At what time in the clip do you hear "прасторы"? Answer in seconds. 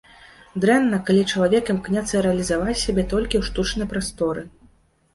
3.97-4.49